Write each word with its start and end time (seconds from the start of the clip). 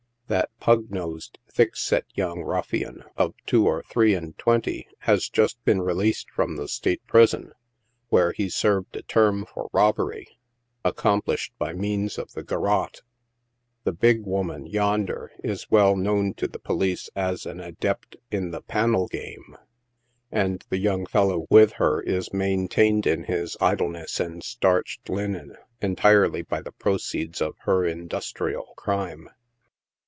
That 0.27 0.49
pug 0.61 0.89
nosed, 0.89 1.39
thick 1.51 1.75
set 1.75 2.05
young 2.13 2.41
ruffian, 2.43 3.03
of 3.17 3.33
two 3.45 3.67
or 3.67 3.83
three 3.89 4.13
and 4.13 4.37
twenty, 4.37 4.87
has 4.99 5.27
just 5.27 5.61
been 5.65 5.81
released 5.81 6.29
from 6.31 6.55
the 6.55 6.69
State 6.69 7.05
Prison, 7.05 7.51
where 8.07 8.31
he 8.31 8.47
served 8.47 8.95
a 8.95 9.01
term 9.01 9.45
for 9.45 9.69
robbery, 9.73 10.39
accomplished 10.85 11.51
by 11.59 11.73
means 11.73 12.17
of 12.17 12.31
the 12.31 12.43
garrote. 12.45 13.01
The 13.83 13.91
big 13.91 14.23
wo 14.23 14.43
man, 14.43 14.67
yonder, 14.67 15.33
is 15.43 15.69
well 15.69 15.97
known 15.97 16.33
to 16.35 16.47
the 16.47 16.59
police 16.59 17.09
as 17.13 17.45
an 17.45 17.59
adept 17.59 18.15
in 18.31 18.51
the" 18.51 18.61
panel 18.77 19.07
game," 19.09 19.57
and 20.31 20.63
the 20.69 20.77
young 20.77 21.05
fellow 21.07 21.45
with 21.49 21.73
her 21.73 21.99
is 22.01 22.31
maintained 22.33 23.05
in 23.05 23.25
his 23.25 23.57
idleness 23.59 24.17
and 24.21 24.41
starched 24.41 25.09
linen, 25.09 25.57
entirely 25.81 26.41
by 26.41 26.61
the 26.61 26.71
proceeds 26.71 27.41
of 27.41 27.55
her 27.65 27.81
indu 27.81 28.31
trial 28.33 28.71
crime. 28.77 29.27